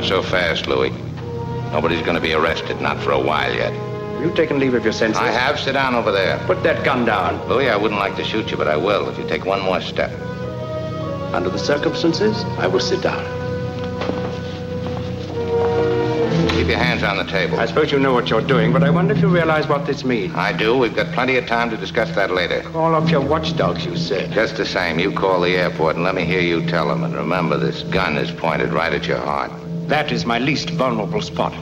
Not 0.00 0.08
so 0.08 0.22
fast, 0.22 0.66
Louis. 0.66 0.88
Nobody's 1.72 2.00
going 2.00 2.14
to 2.14 2.22
be 2.22 2.32
arrested, 2.32 2.80
not 2.80 2.98
for 3.02 3.10
a 3.10 3.20
while 3.20 3.52
yet. 3.52 3.70
Have 3.70 4.22
you 4.24 4.34
taken 4.34 4.58
leave 4.58 4.72
of 4.72 4.82
your 4.82 4.94
senses? 4.94 5.20
I 5.20 5.30
have. 5.30 5.60
Sit 5.60 5.72
down 5.74 5.94
over 5.94 6.10
there. 6.10 6.38
Put 6.46 6.62
that 6.62 6.82
gun 6.86 7.04
down. 7.04 7.46
Louis, 7.50 7.68
I 7.68 7.76
wouldn't 7.76 8.00
like 8.00 8.16
to 8.16 8.24
shoot 8.24 8.50
you, 8.50 8.56
but 8.56 8.66
I 8.66 8.78
will 8.78 9.10
if 9.10 9.18
you 9.18 9.28
take 9.28 9.44
one 9.44 9.60
more 9.60 9.82
step. 9.82 10.10
Under 11.34 11.50
the 11.50 11.58
circumstances, 11.58 12.44
I 12.56 12.66
will 12.66 12.80
sit 12.80 13.02
down. 13.02 13.22
Keep 16.48 16.68
your 16.68 16.78
hands 16.78 17.02
on 17.02 17.18
the 17.18 17.30
table. 17.30 17.60
I 17.60 17.66
suppose 17.66 17.92
you 17.92 17.98
know 17.98 18.14
what 18.14 18.30
you're 18.30 18.40
doing, 18.40 18.72
but 18.72 18.82
I 18.82 18.88
wonder 18.88 19.12
if 19.12 19.20
you 19.20 19.28
realize 19.28 19.68
what 19.68 19.86
this 19.86 20.02
means. 20.02 20.34
I 20.34 20.54
do. 20.54 20.78
We've 20.78 20.96
got 20.96 21.12
plenty 21.12 21.36
of 21.36 21.46
time 21.46 21.68
to 21.68 21.76
discuss 21.76 22.10
that 22.14 22.30
later. 22.30 22.62
Call 22.62 22.94
up 22.94 23.10
your 23.10 23.20
watchdogs, 23.20 23.84
you 23.84 23.98
said. 23.98 24.32
Just 24.32 24.56
the 24.56 24.64
same, 24.64 24.98
you 24.98 25.12
call 25.12 25.42
the 25.42 25.56
airport 25.56 25.96
and 25.96 26.06
let 26.06 26.14
me 26.14 26.24
hear 26.24 26.40
you 26.40 26.66
tell 26.66 26.88
them. 26.88 27.04
And 27.04 27.14
remember, 27.14 27.58
this 27.58 27.82
gun 27.82 28.16
is 28.16 28.30
pointed 28.30 28.72
right 28.72 28.94
at 28.94 29.06
your 29.06 29.18
heart. 29.18 29.52
That 29.90 30.12
is 30.12 30.24
my 30.24 30.38
least 30.38 30.70
vulnerable 30.78 31.20
spot. 31.20 31.52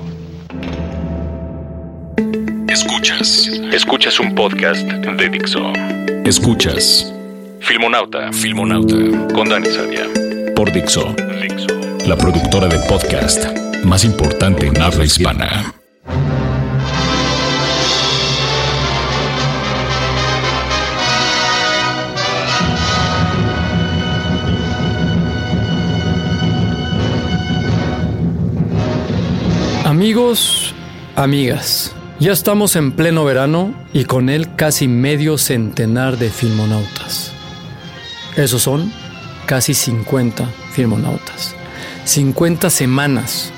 Escuchas. 2.69 3.49
Escuchas 3.73 4.21
un 4.21 4.35
podcast 4.35 4.83
de 4.83 5.29
Dixo. 5.31 5.73
Escuchas. 6.27 7.11
Filmonauta. 7.61 8.31
Filmonauta. 8.35 8.97
Con 9.33 9.49
Dani 9.49 9.69
Sadia. 9.69 10.05
Por 10.55 10.71
Dixo. 10.71 11.15
Dixo. 11.41 11.69
La 12.07 12.19
productora 12.19 12.69
de 12.69 12.79
podcast 12.81 13.47
más 13.85 14.05
importante 14.05 14.67
en 14.67 14.79
habla 14.79 15.07
hispana. 15.07 15.78
Amigos, 29.99 30.75
amigas, 31.17 31.93
ya 32.21 32.31
estamos 32.31 32.77
en 32.77 32.93
pleno 32.93 33.25
verano 33.25 33.75
y 33.93 34.05
con 34.05 34.29
él 34.29 34.55
casi 34.55 34.87
medio 34.87 35.39
centenar 35.39 36.19
de 36.19 36.31
filmonautas. 36.31 37.33
Esos 38.37 38.63
son 38.63 38.93
casi 39.47 39.75
50 39.75 40.47
filmonautas. 40.71 41.57
50 42.05 42.71
semanas 42.71 43.51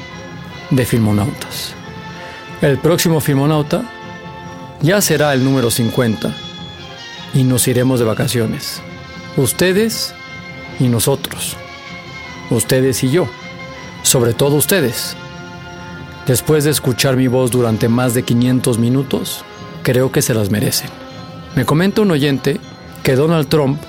de 0.70 0.86
filmonautas. 0.86 1.74
El 2.62 2.78
próximo 2.78 3.20
filmonauta 3.20 3.82
ya 4.80 5.02
será 5.02 5.34
el 5.34 5.44
número 5.44 5.70
50 5.70 6.34
y 7.34 7.42
nos 7.42 7.68
iremos 7.68 8.00
de 8.00 8.06
vacaciones. 8.06 8.80
Ustedes 9.36 10.14
y 10.78 10.88
nosotros. 10.88 11.58
Ustedes 12.48 13.04
y 13.04 13.10
yo. 13.10 13.28
Sobre 14.02 14.32
todo 14.32 14.56
ustedes. 14.56 15.18
Después 16.30 16.62
de 16.62 16.70
escuchar 16.70 17.16
mi 17.16 17.26
voz 17.26 17.50
durante 17.50 17.88
más 17.88 18.14
de 18.14 18.22
500 18.22 18.78
minutos, 18.78 19.44
creo 19.82 20.12
que 20.12 20.22
se 20.22 20.32
las 20.32 20.48
merecen. 20.48 20.88
Me 21.56 21.64
comenta 21.64 22.02
un 22.02 22.12
oyente 22.12 22.60
que 23.02 23.16
Donald 23.16 23.48
Trump 23.48 23.82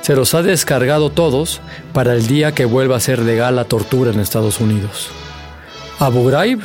se 0.00 0.16
los 0.16 0.34
ha 0.34 0.42
descargado 0.42 1.10
todos 1.10 1.60
para 1.92 2.14
el 2.14 2.26
día 2.26 2.52
que 2.52 2.64
vuelva 2.64 2.96
a 2.96 3.00
ser 3.00 3.20
legal 3.20 3.54
la 3.54 3.66
tortura 3.66 4.10
en 4.10 4.18
Estados 4.18 4.58
Unidos. 4.58 5.10
Abu 6.00 6.24
Ghraib, 6.24 6.62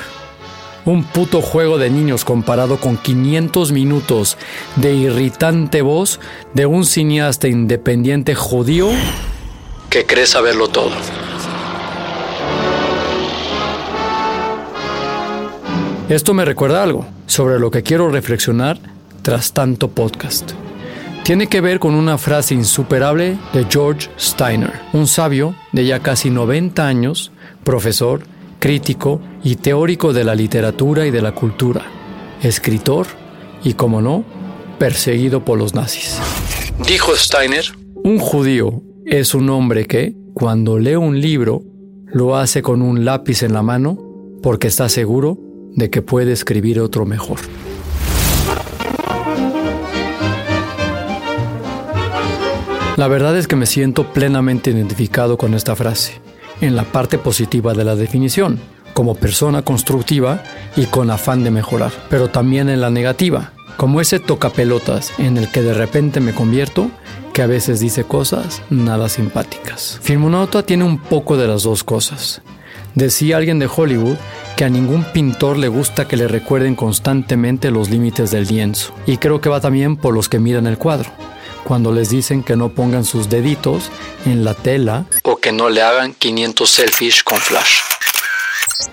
un 0.86 1.04
puto 1.04 1.44
juego 1.44 1.78
de 1.78 1.92
niños 1.92 2.26
comparado 2.26 2.78
con 2.78 2.98
500 2.98 3.72
minutos 3.72 4.36
de 4.78 4.96
irritante 4.96 5.84
voz 5.84 6.20
de 6.56 6.66
un 6.66 6.86
cineasta 6.86 7.48
independiente 7.48 8.34
judío 8.34 8.90
que 9.92 10.08
cree 10.08 10.26
saberlo 10.26 10.70
todo. 10.70 10.90
Esto 16.10 16.34
me 16.34 16.44
recuerda 16.44 16.82
algo 16.82 17.06
sobre 17.28 17.60
lo 17.60 17.70
que 17.70 17.84
quiero 17.84 18.10
reflexionar 18.10 18.80
tras 19.22 19.54
tanto 19.54 19.90
podcast. 19.90 20.54
Tiene 21.24 21.46
que 21.46 21.62
ver 21.62 21.78
con 21.78 21.94
una 21.94 22.18
frase 22.18 22.56
insuperable 22.56 23.38
de 23.54 23.68
George 23.70 24.10
Steiner, 24.18 24.74
un 24.94 25.06
sabio 25.06 25.54
de 25.72 25.86
ya 25.86 26.00
casi 26.00 26.32
90 26.32 26.88
años, 26.88 27.32
profesor, 27.64 28.24
crítico 28.58 29.22
y 29.44 29.58
teórico 29.58 30.12
de 30.12 30.24
la 30.24 30.34
literatura 30.34 31.06
y 31.06 31.12
de 31.12 31.22
la 31.22 31.36
cultura, 31.36 31.84
escritor 32.42 33.06
y, 33.64 33.76
como 33.76 34.02
no, 34.02 34.24
perseguido 34.80 35.46
por 35.46 35.60
los 35.60 35.76
nazis. 35.76 36.18
Dijo 36.88 37.16
Steiner, 37.16 37.66
un 38.04 38.18
judío 38.18 38.82
es 39.06 39.36
un 39.36 39.48
hombre 39.52 39.86
que, 39.86 40.16
cuando 40.34 40.80
lee 40.80 40.96
un 40.96 41.22
libro, 41.22 41.62
lo 42.08 42.36
hace 42.36 42.64
con 42.64 42.82
un 42.82 43.06
lápiz 43.06 43.44
en 43.44 43.54
la 43.54 43.62
mano 43.62 44.00
porque 44.42 44.68
está 44.70 44.90
seguro 44.90 45.38
de 45.76 45.90
que 45.90 46.02
puede 46.02 46.32
escribir 46.32 46.80
otro 46.80 47.06
mejor. 47.06 47.40
La 52.98 53.08
verdad 53.08 53.38
es 53.38 53.48
que 53.48 53.56
me 53.56 53.66
siento 53.66 54.12
plenamente 54.12 54.72
identificado 54.72 55.38
con 55.38 55.54
esta 55.54 55.76
frase, 55.76 56.20
en 56.60 56.76
la 56.76 56.84
parte 56.84 57.18
positiva 57.18 57.74
de 57.74 57.86
la 57.86 57.96
definición, 57.96 58.60
como 58.94 59.16
persona 59.16 59.62
constructiva 59.62 60.44
y 60.76 60.86
con 60.86 61.10
afán 61.10 61.46
de 61.46 61.52
mejorar, 61.52 61.94
pero 62.10 62.28
también 62.30 62.68
en 62.68 62.82
la 62.82 62.90
negativa, 62.90 63.54
como 63.78 64.02
ese 64.02 64.20
tocapelotas 64.20 65.14
en 65.18 65.38
el 65.38 65.50
que 65.50 65.62
de 65.62 65.74
repente 65.74 66.20
me 66.20 66.34
convierto, 66.34 66.92
que 67.32 67.42
a 67.42 67.48
veces 67.48 67.80
dice 67.80 68.04
cosas 68.04 68.62
nada 68.70 69.08
simpáticas. 69.08 69.98
Filmonauta 70.02 70.64
tiene 70.64 70.84
un 70.84 70.98
poco 71.00 71.38
de 71.38 71.48
las 71.48 71.64
dos 71.64 71.86
cosas. 71.86 72.42
Decía 72.96 73.38
alguien 73.38 73.60
de 73.60 73.70
Hollywood 73.74 74.18
que 74.58 74.66
a 74.66 74.70
ningún 74.70 75.04
pintor 75.06 75.58
le 75.58 75.68
gusta 75.68 76.08
que 76.08 76.18
le 76.18 76.28
recuerden 76.28 76.76
constantemente 76.76 77.72
los 77.72 77.90
límites 77.90 78.32
del 78.32 78.48
lienzo. 78.48 78.94
Y 79.06 79.18
creo 79.18 79.40
que 79.42 79.50
va 79.50 79.62
también 79.62 79.96
por 79.96 80.14
los 80.14 80.28
que 80.28 80.40
miran 80.40 80.68
el 80.68 80.78
cuadro. 80.78 81.10
Cuando 81.64 81.92
les 81.92 82.10
dicen 82.10 82.44
que 82.44 82.56
no 82.56 82.70
pongan 82.70 83.06
sus 83.06 83.30
deditos 83.30 83.92
en 84.26 84.44
la 84.44 84.54
tela 84.54 85.06
o 85.24 85.38
que 85.38 85.52
no 85.52 85.70
le 85.70 85.82
hagan 85.82 86.14
500 86.14 86.70
selfies 86.70 87.24
con 87.24 87.38
flash. 87.38 87.80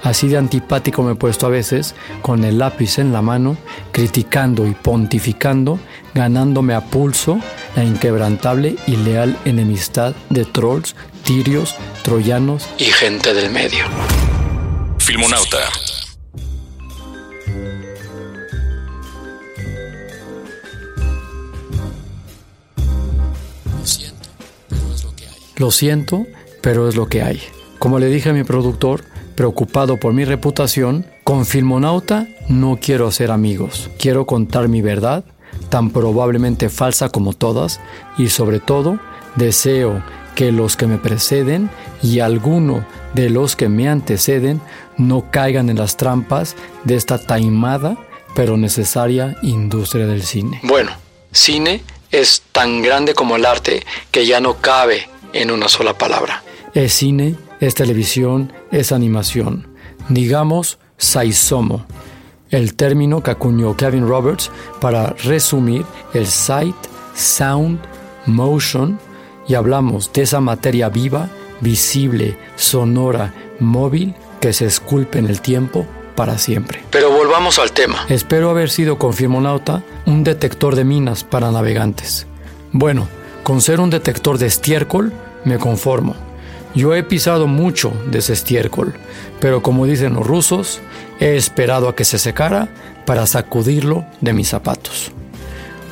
Así 0.02 0.26
de 0.26 0.36
antipático 0.36 1.04
me 1.04 1.12
he 1.12 1.14
puesto 1.14 1.47
a 1.47 1.48
veces, 1.48 1.94
con 2.20 2.44
el 2.44 2.58
lápiz 2.58 2.98
en 2.98 3.12
la 3.12 3.22
mano, 3.22 3.56
criticando 3.92 4.66
y 4.66 4.72
pontificando, 4.72 5.78
ganándome 6.12 6.74
a 6.74 6.80
pulso 6.80 7.38
la 7.76 7.84
inquebrantable 7.84 8.75
y 8.88 8.96
leal 8.96 9.38
enemistad 9.44 10.16
de 10.28 10.44
trolls, 10.44 10.96
tirios, 11.22 11.76
troyanos 12.02 12.66
y 12.78 12.86
gente 12.86 13.32
del 13.32 13.52
medio. 13.52 13.84
Filmonauta. 14.98 15.58
Lo 25.58 25.70
siento, 25.70 26.26
pero 26.61 26.88
es 26.88 26.96
lo 26.96 27.08
que 27.08 27.22
hay. 27.22 27.40
Como 27.78 28.00
le 28.00 28.06
dije 28.06 28.31
a 28.31 28.32
mi 28.32 28.43
productor, 28.43 29.05
preocupado 29.37 29.99
por 29.99 30.12
mi 30.12 30.25
reputación, 30.25 31.06
con 31.23 31.47
Filmonauta 31.47 32.27
no 32.49 32.79
quiero 32.81 33.06
hacer 33.06 33.31
amigos. 33.31 33.91
Quiero 33.99 34.27
contar 34.27 34.69
mi 34.69 34.83
verdad, 34.83 35.25
tan 35.69 35.91
probablemente 35.91 36.69
falsa 36.69 37.09
como 37.09 37.33
todas, 37.33 37.81
y 38.19 38.29
sobre 38.29 38.59
todo, 38.59 38.99
deseo 39.37 40.03
que 40.35 40.53
los 40.53 40.77
que 40.77 40.87
me 40.87 40.99
preceden 40.99 41.71
y 42.03 42.21
alguno 42.21 42.85
de 43.15 43.31
los 43.31 43.56
que 43.56 43.69
me 43.69 43.88
anteceden 43.88 44.61
no 44.97 45.31
caigan 45.31 45.71
en 45.71 45.79
las 45.79 45.97
trampas 45.97 46.56
de 46.85 46.97
esta 46.97 47.19
taimada 47.19 47.97
pero 48.37 48.59
necesaria 48.59 49.35
industria 49.43 50.06
del 50.06 50.23
cine. 50.23 50.61
Bueno, 50.62 50.93
cine 51.33 51.83
es 52.12 52.43
tan 52.53 52.83
grande 52.83 53.15
como 53.15 53.37
el 53.37 53.47
arte 53.47 53.85
que 54.11 54.27
ya 54.27 54.41
no 54.41 54.59
cabe 54.59 55.09
en 55.33 55.50
una 55.50 55.69
sola 55.69 55.97
palabra. 55.97 56.43
Es 56.75 56.93
cine, 56.93 57.35
es 57.61 57.75
televisión, 57.75 58.53
es 58.70 58.93
animación. 58.93 59.69
Digamos, 60.08 60.79
saisomo, 60.99 61.87
el 62.50 62.75
término 62.75 63.23
que 63.23 63.31
acuñó 63.31 63.76
Kevin 63.76 64.08
Roberts 64.08 64.50
para 64.81 65.11
resumir 65.25 65.85
el 66.14 66.26
sight, 66.26 66.76
sound, 67.14 67.81
motion 68.26 68.99
y 69.49 69.55
hablamos 69.55 70.12
de 70.12 70.23
esa 70.23 70.41
materia 70.41 70.88
viva, 70.88 71.29
visible, 71.61 72.37
sonora, 72.56 73.32
móvil, 73.61 74.14
que 74.41 74.52
se 74.52 74.67
esculpe 74.67 75.19
en 75.19 75.26
el 75.26 75.41
tiempo 75.41 75.87
para 76.14 76.38
siempre. 76.38 76.82
Pero 76.91 77.11
volvamos 77.11 77.59
al 77.59 77.73
tema. 77.73 78.05
Espero 78.09 78.50
haber 78.50 78.70
sido 78.70 78.99
con 78.99 79.12
Firmonauta 79.12 79.82
un 80.06 80.25
detector 80.25 80.75
de 80.75 80.85
minas 80.85 81.25
para 81.25 81.50
navegantes. 81.50 82.26
Bueno, 82.73 83.09
con 83.43 83.61
ser 83.61 83.81
un 83.81 83.91
detector 83.91 84.38
de 84.38 84.47
estiércol 84.47 85.12
me 85.44 85.59
conformo. 85.59 86.25
Yo 86.76 86.94
he 86.94 87.02
pisado 87.02 87.46
mucho 87.46 87.93
de 88.11 88.19
ese 88.19 88.34
estiércol, 88.34 88.94
pero 89.40 89.62
como 89.62 89.87
dicen 89.87 90.12
los 90.12 90.26
rusos, 90.26 90.82
he 91.19 91.34
esperado 91.34 91.88
a 91.88 91.96
que 91.96 92.05
se 92.05 92.19
secara 92.19 92.69
para 93.06 93.26
sacudirlo 93.26 94.05
de 94.20 94.34
mis 94.34 94.49
zapatos. 94.49 95.11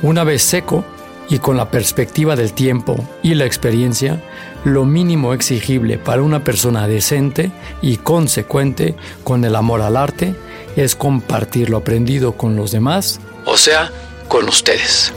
Una 0.03 0.23
vez 0.23 0.43
seco, 0.43 0.85
y 1.27 1.39
con 1.39 1.57
la 1.57 1.71
perspectiva 1.71 2.35
del 2.35 2.53
tiempo 2.53 2.97
y 3.23 3.33
la 3.33 3.45
experiencia, 3.45 4.21
lo 4.63 4.85
mínimo 4.85 5.33
exigible 5.33 5.97
para 5.97 6.21
una 6.21 6.43
persona 6.43 6.87
decente 6.87 7.51
y 7.81 7.97
consecuente 7.97 8.95
con 9.23 9.43
el 9.43 9.55
amor 9.55 9.81
al 9.81 9.97
arte 9.97 10.35
es 10.75 10.95
compartir 10.95 11.71
lo 11.71 11.77
aprendido 11.77 12.33
con 12.33 12.55
los 12.55 12.71
demás, 12.71 13.19
o 13.45 13.57
sea, 13.57 13.91
con 14.27 14.47
ustedes. 14.47 15.11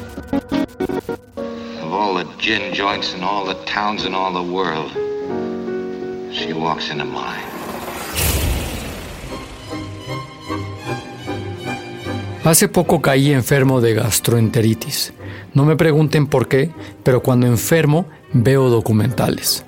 Of 1.83 1.93
all 1.93 2.25
the 2.25 2.27
gin 2.39 2.73
joints 2.75 3.15
in 3.15 3.23
all 3.23 3.47
the 3.47 3.57
towns 3.71 4.07
in 4.07 4.15
all 4.15 4.33
she 6.33 6.53
walks. 6.53 6.91
Hace 12.45 12.69
poco 12.69 13.03
caí 13.03 13.33
enfermo 13.33 13.81
de 13.81 13.95
gastroenteritis 13.95 15.13
no 15.55 15.65
me 15.65 15.77
pregunten 15.77 16.27
por 16.27 16.47
qué, 16.47 16.71
pero 17.03 17.23
cuando 17.23 17.47
enfermo 17.47 18.07
veo 18.33 18.69
documentales. 18.69 19.65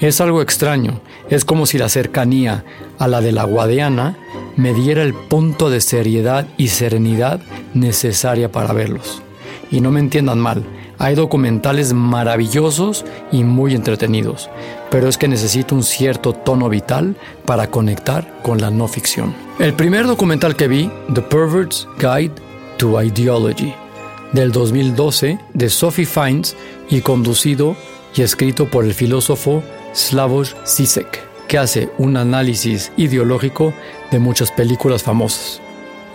Es 0.00 0.20
algo 0.20 0.42
extraño, 0.42 1.00
es 1.30 1.44
como 1.44 1.66
si 1.66 1.78
la 1.78 1.88
cercanía 1.88 2.64
a 2.98 3.08
la 3.08 3.20
de 3.20 3.32
la 3.32 3.44
Guadiana 3.44 4.16
me 4.56 4.74
diera 4.74 5.02
el 5.02 5.14
punto 5.14 5.70
de 5.70 5.80
seriedad 5.80 6.46
y 6.56 6.68
serenidad 6.68 7.40
necesaria 7.74 8.52
para 8.52 8.72
verlos. 8.72 9.22
Y 9.70 9.80
no 9.80 9.90
me 9.90 10.00
entiendan 10.00 10.38
mal, 10.38 10.64
hay 10.98 11.14
documentales 11.14 11.92
maravillosos 11.92 13.04
y 13.30 13.44
muy 13.44 13.74
entretenidos, 13.74 14.50
pero 14.90 15.08
es 15.08 15.18
que 15.18 15.28
necesito 15.28 15.74
un 15.74 15.82
cierto 15.82 16.32
tono 16.32 16.68
vital 16.68 17.16
para 17.44 17.68
conectar 17.68 18.40
con 18.42 18.60
la 18.60 18.70
no 18.70 18.88
ficción. 18.88 19.34
El 19.58 19.74
primer 19.74 20.06
documental 20.06 20.56
que 20.56 20.68
vi, 20.68 20.90
The 21.14 21.22
Pervert's 21.22 21.88
Guide 21.98 22.34
to 22.78 23.02
Ideology, 23.02 23.74
del 24.32 24.52
2012 24.52 25.38
de 25.54 25.70
Sophie 25.70 26.06
Fiennes 26.06 26.56
y 26.90 27.00
conducido 27.00 27.76
y 28.14 28.22
escrito 28.22 28.68
por 28.68 28.84
el 28.84 28.94
filósofo 28.94 29.62
Slavoj 29.94 30.48
Zizek, 30.66 31.20
que 31.48 31.58
hace 31.58 31.90
un 31.98 32.16
análisis 32.16 32.92
ideológico 32.96 33.72
de 34.10 34.18
muchas 34.18 34.50
películas 34.50 35.02
famosas. 35.02 35.61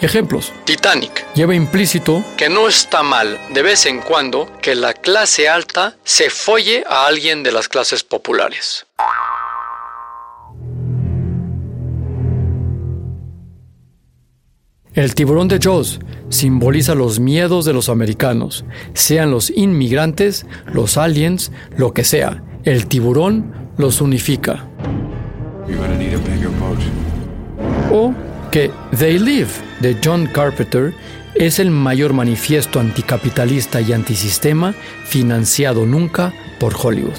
Ejemplos. 0.01 0.53
Titanic. 0.65 1.25
Lleva 1.33 1.55
implícito 1.55 2.23
que 2.37 2.49
no 2.49 2.67
está 2.67 3.01
mal 3.01 3.39
de 3.51 3.61
vez 3.63 3.85
en 3.87 3.99
cuando 3.99 4.47
que 4.61 4.75
la 4.75 4.93
clase 4.93 5.49
alta 5.49 5.97
se 6.03 6.29
folle 6.29 6.83
a 6.87 7.07
alguien 7.07 7.41
de 7.41 7.51
las 7.51 7.67
clases 7.67 8.03
populares. 8.03 8.85
El 14.93 15.13
tiburón 15.13 15.47
de 15.47 15.59
Jaws 15.59 15.99
simboliza 16.29 16.95
los 16.95 17.19
miedos 17.19 17.65
de 17.65 17.73
los 17.73 17.87
americanos, 17.87 18.65
sean 18.93 19.29
los 19.29 19.51
inmigrantes, 19.51 20.45
los 20.65 20.97
aliens, 20.97 21.51
lo 21.75 21.93
que 21.93 22.03
sea. 22.03 22.43
El 22.63 22.87
tiburón 22.87 23.71
los 23.77 24.01
unifica. 24.01 24.67
O 27.91 28.13
que 28.51 28.71
They 28.97 29.19
Live 29.19 29.49
de 29.79 29.97
John 30.03 30.27
Carpenter 30.27 30.93
es 31.35 31.59
el 31.59 31.71
mayor 31.71 32.13
manifiesto 32.13 32.79
anticapitalista 32.79 33.81
y 33.81 33.93
antisistema 33.93 34.73
financiado 35.05 35.85
nunca 35.85 36.33
por 36.59 36.73
Hollywood. 36.75 37.17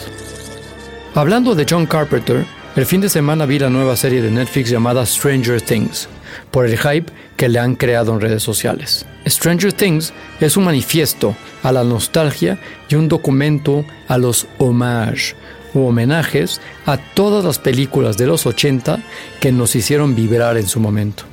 Hablando 1.14 1.54
de 1.54 1.66
John 1.68 1.86
Carpenter, 1.86 2.44
el 2.76 2.86
fin 2.86 3.00
de 3.00 3.08
semana 3.08 3.46
vi 3.46 3.58
la 3.58 3.70
nueva 3.70 3.96
serie 3.96 4.22
de 4.22 4.30
Netflix 4.30 4.70
llamada 4.70 5.04
Stranger 5.04 5.60
Things, 5.60 6.08
por 6.50 6.66
el 6.66 6.78
hype 6.78 7.12
que 7.36 7.48
le 7.48 7.58
han 7.58 7.74
creado 7.74 8.12
en 8.12 8.20
redes 8.20 8.42
sociales. 8.42 9.06
Stranger 9.26 9.72
Things 9.72 10.12
es 10.40 10.56
un 10.56 10.64
manifiesto 10.64 11.36
a 11.62 11.72
la 11.72 11.84
nostalgia 11.84 12.58
y 12.88 12.94
un 12.94 13.08
documento 13.08 13.84
a 14.06 14.18
los 14.18 14.46
homages 14.58 15.34
u 15.74 15.86
homenajes 15.86 16.60
a 16.86 16.96
todas 16.96 17.44
las 17.44 17.58
películas 17.58 18.16
de 18.16 18.26
los 18.26 18.46
80 18.46 18.98
que 19.40 19.52
nos 19.52 19.74
hicieron 19.76 20.14
vibrar 20.14 20.56
en 20.56 20.66
su 20.66 20.80
momento. 20.80 21.24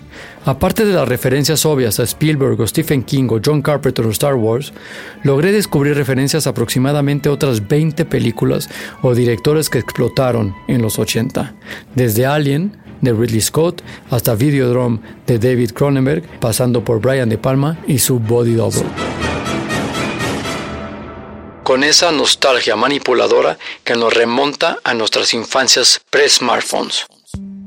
Aparte 0.46 0.86
de 0.86 0.94
las 0.94 1.08
referencias 1.08 1.66
obvias 1.66 2.00
a 2.00 2.04
Spielberg 2.04 2.60
o 2.62 2.68
Stephen 2.68 3.04
King 3.04 3.28
o 3.32 3.40
John 3.44 3.64
Carpenter 3.64 4.06
o 4.06 4.12
Star 4.12 4.36
Wars, 4.36 4.74
logré 5.24 5.52
descubrir 5.52 5.96
referencias 5.96 6.46
a 6.46 6.52
aproximadamente 6.52 7.30
otras 7.30 7.68
20 7.68 8.06
películas 8.06 8.70
o 9.02 9.16
directores 9.16 9.72
que 9.72 9.80
explotaron 9.80 10.54
en 10.68 10.84
los 10.84 11.00
80, 11.00 11.56
desde 11.96 12.28
Alien, 12.28 12.78
de 13.02 13.14
Ridley 13.14 13.42
Scott 13.42 13.82
hasta 14.10 14.36
Videodrome 14.36 15.00
de 15.26 15.40
David 15.40 15.72
Cronenberg, 15.72 16.24
pasando 16.40 16.84
por 16.84 17.02
Brian 17.02 17.30
De 17.30 17.38
Palma 17.38 17.78
y 17.88 18.00
su 18.00 18.20
Body 18.20 18.54
Double. 18.54 18.86
Con 21.66 21.84
esa 21.84 22.12
nostalgia 22.12 22.76
manipuladora 22.76 23.58
que 23.84 23.96
nos 23.96 24.14
remonta 24.14 24.78
a 24.84 24.94
nuestras 24.94 25.34
infancias 25.34 26.00
pre-smartphones. 26.12 27.08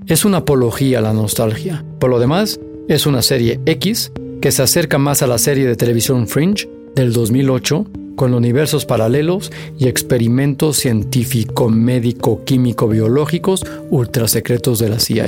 Es 0.07 0.25
una 0.25 0.37
apología 0.37 1.01
a 1.01 1.03
la 1.03 1.13
nostalgia. 1.13 1.85
Por 1.99 2.09
lo 2.09 2.21
demás, 2.21 2.61
es 2.89 3.07
una 3.07 3.23
serie 3.23 3.59
X 3.67 4.13
que 4.41 4.53
se 4.53 4.63
acerca 4.63 4.99
más 4.99 5.23
a 5.23 5.27
la 5.27 5.37
serie 5.37 5.67
de 5.67 5.75
televisión 5.75 6.29
Fringe 6.29 6.69
del 6.95 7.13
2008 7.13 7.87
con 8.15 8.35
universos 8.35 8.87
paralelos 8.87 9.51
y 9.81 9.89
experimentos 9.89 10.77
científico, 10.77 11.69
médico, 11.69 12.45
químico, 12.45 12.87
biológicos 12.87 13.65
ultra 13.91 14.29
secretos 14.29 14.79
de 14.79 14.91
la 14.91 15.01
CIA. 15.01 15.27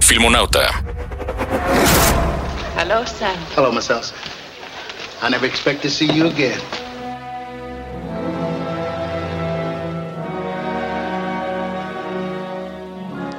Filmonauta. 0.00 0.84
Hello, 2.78 3.02
Sam. 3.06 3.34
Hello, 3.56 3.72
Miss 3.72 3.88
Elsa. 3.88 4.14
I 5.24 5.30
never 5.30 5.46
expect 5.46 5.80
to 5.80 5.88
see 5.88 6.06
you 6.06 6.26
again. 6.26 6.60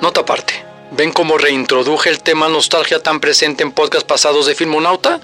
Nota 0.01 0.21
aparte. 0.21 0.53
¿Ven 0.97 1.11
cómo 1.11 1.37
reintroduje 1.37 2.09
el 2.09 2.21
tema 2.21 2.49
nostalgia 2.49 3.03
tan 3.03 3.19
presente 3.19 3.63
en 3.63 3.71
podcast 3.71 4.07
pasados 4.07 4.47
de 4.47 4.55
Filmonauta? 4.55 5.19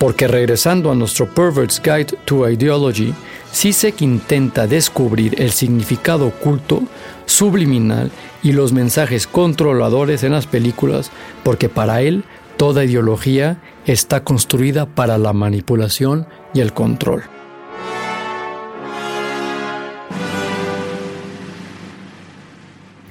Porque 0.00 0.26
regresando 0.26 0.90
a 0.90 0.96
nuestro 0.96 1.32
Pervert's 1.32 1.80
Guide 1.80 2.18
to 2.24 2.48
Ideology, 2.48 3.14
Sisek 3.52 4.02
intenta 4.02 4.66
descubrir 4.66 5.40
el 5.40 5.52
significado 5.52 6.26
oculto, 6.26 6.82
subliminal 7.26 8.10
y 8.42 8.52
los 8.52 8.72
mensajes 8.72 9.28
controladores 9.28 10.24
en 10.24 10.32
las 10.32 10.46
películas, 10.46 11.12
porque 11.44 11.68
para 11.68 12.02
él 12.02 12.24
toda 12.58 12.84
ideología 12.84 13.62
está 13.86 14.24
construida 14.24 14.84
para 14.84 15.16
la 15.16 15.32
manipulación 15.32 16.26
y 16.52 16.60
el 16.60 16.74
control. 16.74 17.22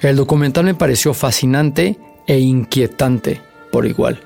El 0.01 0.17
documental 0.17 0.65
me 0.65 0.75
pareció 0.75 1.15
fascinante 1.15 1.97
e 2.27 2.39
inquietante 2.39 3.41
por 3.71 3.87
igual, 3.87 4.19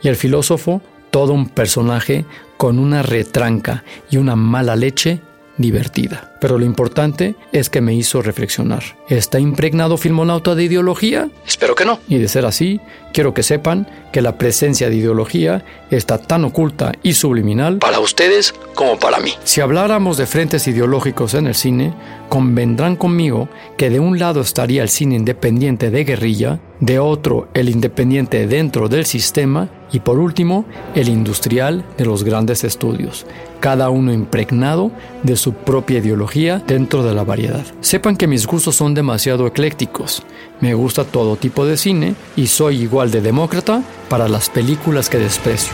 y 0.00 0.08
el 0.08 0.16
filósofo 0.16 0.80
todo 1.10 1.34
un 1.34 1.48
personaje 1.48 2.24
con 2.56 2.78
una 2.78 3.02
retranca 3.02 3.84
y 4.10 4.16
una 4.16 4.36
mala 4.36 4.76
leche 4.76 5.20
divertida. 5.62 6.32
Pero 6.40 6.58
lo 6.58 6.66
importante 6.66 7.36
es 7.52 7.70
que 7.70 7.80
me 7.80 7.94
hizo 7.94 8.20
reflexionar. 8.20 8.82
¿Está 9.08 9.40
impregnado 9.40 9.96
Filmonauta 9.96 10.54
de 10.54 10.64
ideología? 10.64 11.30
Espero 11.46 11.74
que 11.74 11.86
no. 11.86 12.00
Y 12.08 12.18
de 12.18 12.28
ser 12.28 12.44
así, 12.44 12.80
quiero 13.12 13.32
que 13.32 13.42
sepan 13.42 13.88
que 14.12 14.22
la 14.22 14.36
presencia 14.36 14.90
de 14.90 14.96
ideología 14.96 15.64
está 15.90 16.18
tan 16.18 16.44
oculta 16.44 16.92
y 17.02 17.14
subliminal 17.14 17.78
para 17.78 18.00
ustedes 18.00 18.54
como 18.74 18.98
para 18.98 19.18
mí. 19.20 19.32
Si 19.44 19.60
habláramos 19.60 20.16
de 20.16 20.26
frentes 20.26 20.68
ideológicos 20.68 21.34
en 21.34 21.46
el 21.46 21.54
cine, 21.54 21.94
convendrán 22.28 22.96
conmigo 22.96 23.48
que 23.76 23.90
de 23.90 24.00
un 24.00 24.18
lado 24.18 24.40
estaría 24.40 24.82
el 24.82 24.88
cine 24.88 25.16
independiente 25.16 25.90
de 25.90 26.04
guerrilla, 26.04 26.60
de 26.80 26.98
otro 26.98 27.48
el 27.54 27.68
independiente 27.68 28.46
dentro 28.46 28.88
del 28.88 29.06
sistema 29.06 29.68
y 29.92 30.00
por 30.00 30.18
último 30.18 30.64
el 30.94 31.08
industrial 31.08 31.84
de 31.96 32.04
los 32.06 32.24
grandes 32.24 32.64
estudios, 32.64 33.26
cada 33.62 33.90
uno 33.90 34.12
impregnado 34.12 34.90
de 35.22 35.36
su 35.36 35.54
propia 35.54 35.98
ideología 35.98 36.60
dentro 36.66 37.04
de 37.04 37.14
la 37.14 37.22
variedad. 37.22 37.64
Sepan 37.80 38.16
que 38.16 38.26
mis 38.26 38.44
gustos 38.44 38.74
son 38.74 38.92
demasiado 38.92 39.46
eclécticos. 39.46 40.24
Me 40.60 40.74
gusta 40.74 41.04
todo 41.04 41.36
tipo 41.36 41.64
de 41.64 41.76
cine 41.76 42.16
y 42.34 42.48
soy 42.48 42.82
igual 42.82 43.12
de 43.12 43.20
demócrata 43.20 43.84
para 44.08 44.28
las 44.28 44.50
películas 44.50 45.08
que 45.08 45.18
desprecio. 45.18 45.72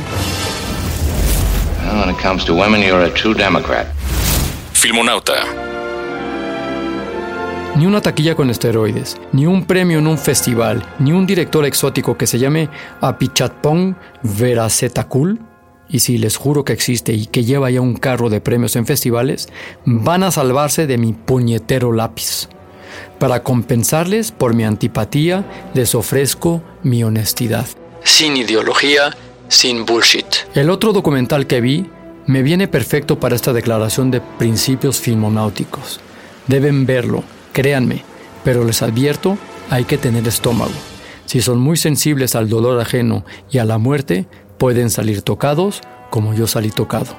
Filmonauta. 4.75 5.33
Ni 7.75 7.87
una 7.87 8.03
taquilla 8.03 8.35
con 8.35 8.51
esteroides, 8.51 9.17
ni 9.33 9.47
un 9.47 9.65
premio 9.65 9.99
en 9.99 10.09
un 10.09 10.19
festival, 10.19 10.85
ni 10.99 11.13
un 11.13 11.27
director 11.27 11.65
exótico 11.65 12.19
que 12.19 12.27
se 12.27 12.39
llame 12.39 12.69
Apichatpong 13.01 13.97
Veracetakul, 14.23 15.48
y 15.89 16.01
si 16.01 16.19
les 16.19 16.37
juro 16.37 16.65
que 16.65 16.73
existe 16.73 17.13
y 17.13 17.27
que 17.27 17.45
lleva 17.45 17.71
ya 17.71 17.81
un 17.81 17.97
carro 17.97 18.31
de 18.31 18.41
premios 18.41 18.77
en 18.77 18.87
festivales, 18.87 19.49
van 19.85 20.23
a 20.23 20.31
salvarse 20.31 20.87
de 20.87 20.99
mi 20.99 21.13
puñetero 21.13 21.93
lápiz. 21.93 22.49
Para 23.19 23.43
compensarles 23.43 24.33
por 24.33 24.55
mi 24.55 24.65
antipatía, 24.65 25.45
les 25.75 25.95
ofrezco 25.95 26.63
mi 26.83 27.03
honestidad. 27.05 27.67
Sin 28.05 28.37
ideología, 28.37 29.17
sin 29.49 29.85
bullshit. 29.85 30.27
El 30.55 30.71
otro 30.71 30.93
documental 30.93 31.47
que 31.47 31.61
vi 31.61 31.87
me 32.27 32.43
viene 32.43 32.69
perfecto 32.69 33.19
para 33.19 33.35
esta 33.35 33.53
declaración 33.53 34.11
de 34.11 34.21
principios 34.21 35.01
filmonáuticos. 35.01 36.01
Deben 36.47 36.87
verlo, 36.87 37.25
créanme, 37.53 38.03
pero 38.45 38.65
les 38.65 38.83
advierto, 38.83 39.39
hay 39.71 39.85
que 39.85 39.99
tener 39.99 40.29
estómago. 40.29 40.73
Si 41.25 41.41
son 41.43 41.59
muy 41.59 41.77
sensibles 41.77 42.35
al 42.35 42.49
dolor 42.49 42.81
ajeno 42.81 43.25
y 43.51 43.59
a 43.59 43.65
la 43.65 43.79
muerte, 43.79 44.27
pueden 44.59 44.91
salir 44.91 45.23
tocados 45.23 45.81
como 46.11 46.35
yo 46.35 46.47
salí 46.47 46.71
tocado. 46.71 47.15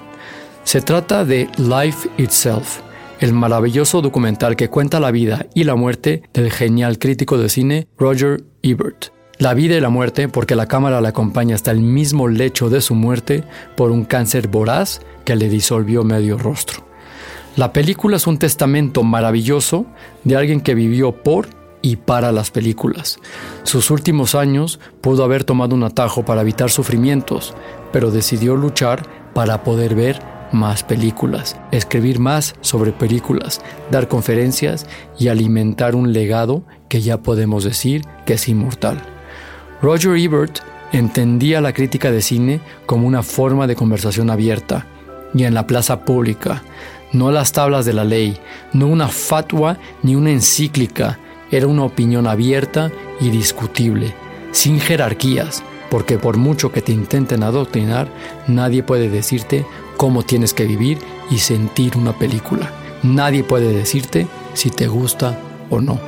Se 0.63 0.81
trata 0.81 1.25
de 1.25 1.49
Life 1.57 2.09
Itself, 2.17 2.81
el 3.19 3.33
maravilloso 3.33 4.01
documental 4.01 4.55
que 4.55 4.69
cuenta 4.69 4.99
la 4.99 5.11
vida 5.11 5.47
y 5.53 5.63
la 5.63 5.75
muerte 5.75 6.23
del 6.33 6.51
genial 6.51 6.99
crítico 6.99 7.37
de 7.37 7.49
cine 7.49 7.87
Roger 7.97 8.43
Ebert. 8.61 9.07
La 9.37 9.53
vida 9.53 9.75
y 9.75 9.79
la 9.79 9.89
muerte 9.89 10.27
porque 10.27 10.55
la 10.55 10.67
cámara 10.67 10.99
le 10.99 11.07
acompaña 11.07 11.55
hasta 11.55 11.71
el 11.71 11.79
mismo 11.79 12.27
lecho 12.27 12.69
de 12.69 12.81
su 12.81 12.93
muerte 12.93 13.45
por 13.77 13.89
un 13.89 14.03
cáncer 14.03 14.49
voraz 14.49 15.01
que 15.23 15.35
le 15.35 15.47
disolvió 15.47 16.03
medio 16.03 16.37
rostro. 16.37 16.83
La 17.55 17.73
película 17.73 18.17
es 18.17 18.27
un 18.27 18.37
testamento 18.37 19.03
maravilloso 19.03 19.85
de 20.23 20.35
alguien 20.35 20.61
que 20.61 20.75
vivió 20.75 21.11
por 21.11 21.47
y 21.81 21.95
para 21.95 22.31
las 22.31 22.51
películas. 22.51 23.19
Sus 23.63 23.91
últimos 23.91 24.35
años 24.35 24.79
pudo 25.01 25.23
haber 25.23 25.43
tomado 25.43 25.75
un 25.75 25.83
atajo 25.83 26.23
para 26.23 26.41
evitar 26.41 26.69
sufrimientos, 26.69 27.53
pero 27.91 28.11
decidió 28.11 28.55
luchar 28.55 29.03
para 29.33 29.63
poder 29.63 29.95
ver 29.95 30.21
más 30.51 30.83
películas, 30.83 31.55
escribir 31.71 32.19
más 32.19 32.55
sobre 32.61 32.91
películas, 32.91 33.61
dar 33.91 34.07
conferencias 34.07 34.87
y 35.17 35.27
alimentar 35.27 35.95
un 35.95 36.11
legado 36.11 36.63
que 36.87 37.01
ya 37.01 37.21
podemos 37.21 37.63
decir 37.63 38.03
que 38.25 38.33
es 38.33 38.47
inmortal. 38.47 39.01
Roger 39.81 40.17
Ebert 40.17 40.59
entendía 40.91 41.61
la 41.61 41.73
crítica 41.73 42.11
de 42.11 42.21
cine 42.21 42.61
como 42.85 43.07
una 43.07 43.23
forma 43.23 43.67
de 43.67 43.75
conversación 43.75 44.29
abierta 44.29 44.87
y 45.33 45.43
en 45.43 45.53
la 45.53 45.67
plaza 45.67 46.03
pública, 46.03 46.63
no 47.13 47.31
las 47.31 47.51
tablas 47.51 47.85
de 47.85 47.93
la 47.93 48.03
ley, 48.03 48.37
no 48.73 48.87
una 48.87 49.07
fatwa 49.07 49.77
ni 50.03 50.15
una 50.15 50.31
encíclica, 50.31 51.19
era 51.51 51.67
una 51.67 51.83
opinión 51.83 52.27
abierta 52.27 52.91
y 53.19 53.29
discutible, 53.29 54.13
sin 54.51 54.79
jerarquías, 54.79 55.63
porque 55.89 56.17
por 56.17 56.37
mucho 56.37 56.71
que 56.71 56.81
te 56.81 56.91
intenten 56.91 57.43
adoctrinar, 57.43 58.07
nadie 58.47 58.83
puede 58.83 59.09
decirte 59.09 59.65
cómo 59.97 60.23
tienes 60.23 60.53
que 60.53 60.65
vivir 60.65 60.99
y 61.29 61.39
sentir 61.39 61.97
una 61.97 62.17
película. 62.17 62.71
Nadie 63.03 63.43
puede 63.43 63.73
decirte 63.73 64.27
si 64.53 64.69
te 64.69 64.87
gusta 64.87 65.39
o 65.69 65.81
no. 65.81 65.99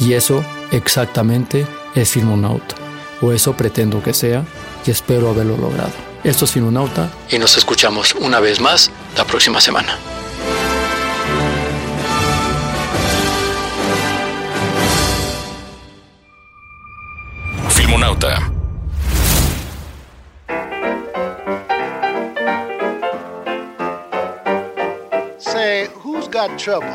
Y 0.00 0.14
eso 0.14 0.44
exactamente 0.72 1.66
es 1.94 2.10
Filmonauta, 2.10 2.74
o 3.20 3.32
eso 3.32 3.56
pretendo 3.56 4.02
que 4.02 4.12
sea, 4.12 4.44
y 4.86 4.90
espero 4.90 5.30
haberlo 5.30 5.56
logrado. 5.56 5.92
Esto 6.24 6.46
es 6.46 6.52
Filmonauta 6.52 7.10
y 7.30 7.38
nos 7.38 7.56
escuchamos 7.56 8.14
una 8.14 8.40
vez 8.40 8.60
más 8.60 8.90
la 9.16 9.24
próxima 9.24 9.60
semana. 9.60 9.98
Say, 25.38 25.88
who's 25.92 26.26
got 26.28 26.58
trouble? 26.58 26.88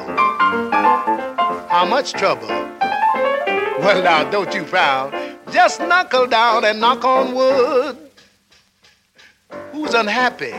How 1.69 1.85
much 1.87 2.13
trouble? 2.13 2.47
Well, 2.47 4.01
now, 4.01 4.27
don't 4.31 4.51
you 4.55 4.65
frown. 4.65 5.13
Just 5.51 5.79
knuckle 5.79 6.25
down 6.25 6.65
and 6.65 6.81
knock 6.81 7.05
on 7.05 7.35
wood. 7.35 7.95
Who's 9.71 9.93
unhappy? 9.93 10.55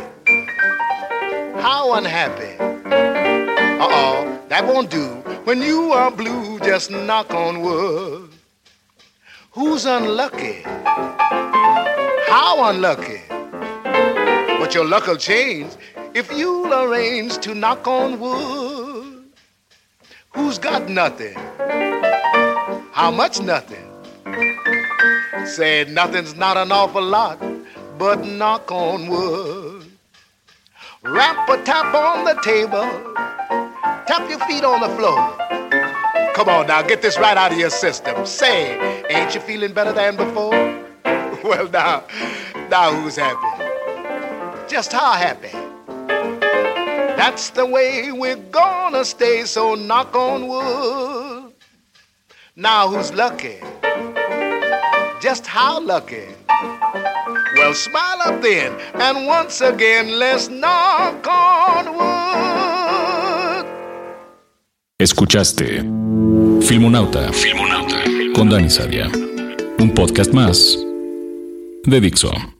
How 1.61 1.95
unhappy? 1.95 2.57
Uh 2.61 3.89
oh, 3.91 4.41
that 4.49 4.65
won't 4.65 4.89
do. 4.89 5.07
When 5.43 5.63
you 5.63 5.91
are 5.91 6.13
blue, 6.13 6.61
just 6.61 6.93
knock 6.93 7.35
on 7.35 7.61
wood. 7.61 8.30
Who's 9.53 9.85
unlucky? 9.85 10.63
How 12.29 12.71
unlucky? 12.71 13.23
But 13.29 14.73
your 14.75 14.85
luck'll 14.85 15.17
change 15.17 15.73
if 16.15 16.31
you'll 16.31 16.73
arrange 16.73 17.39
to 17.39 17.57
knock 17.57 17.89
on 17.89 18.21
wood. 18.21 19.25
Who's 20.37 20.57
got 20.57 20.89
nothing? 20.89 21.35
How 22.93 23.11
much 23.11 23.41
nothing? 23.41 23.85
Said 25.47 25.91
nothing's 25.91 26.37
not 26.37 26.57
an 26.57 26.71
awful 26.71 27.03
lot, 27.03 27.43
but 27.99 28.25
knock 28.25 28.71
on 28.71 29.09
wood. 29.09 29.91
Rap 31.03 31.49
a 31.49 31.61
tap 31.65 31.93
on 31.93 32.25
the 32.25 32.41
table, 32.45 32.89
tap 34.07 34.31
your 34.31 34.39
feet 34.47 34.63
on 34.63 34.81
the 34.81 34.95
floor. 34.97 35.50
Come 36.41 36.49
on 36.49 36.69
now, 36.69 36.81
get 36.81 37.03
this 37.03 37.19
right 37.19 37.37
out 37.37 37.53
of 37.53 37.59
your 37.59 37.69
system. 37.69 38.25
Say, 38.25 39.05
ain't 39.11 39.35
you 39.35 39.43
feeling 39.43 39.75
better 39.75 39.93
than 39.93 40.17
before? 40.17 40.53
well, 41.45 41.69
now, 41.69 42.05
now 42.71 42.99
who's 42.99 43.17
happy? 43.17 44.67
Just 44.67 44.91
how 44.91 45.13
happy? 45.13 45.51
That's 47.19 47.51
the 47.51 47.67
way 47.67 48.11
we're 48.11 48.37
gonna 48.37 49.05
stay, 49.05 49.45
so 49.45 49.75
knock 49.75 50.17
on 50.17 50.49
wood. 50.49 51.53
Now 52.57 52.89
who's 52.89 53.13
lucky? 53.13 53.59
Just 55.21 55.47
how 55.47 55.79
lucky? 55.79 56.25
Well, 56.49 57.75
smile 57.75 58.23
up 58.23 58.41
then, 58.41 58.81
and 58.95 59.27
once 59.27 59.61
again, 59.61 60.19
let's 60.19 60.49
knock 60.49 61.27
on 61.29 61.99
wood. 61.99 62.60
Escuchaste 65.01 65.83
Filmonauta. 66.61 67.33
Filmonauta. 67.33 67.97
Con 68.35 68.51
Dani 68.51 68.69
Sadia. 68.69 69.11
Un 69.79 69.95
podcast 69.95 70.31
más 70.35 70.79
de 71.87 72.01
Dixo. 72.03 72.60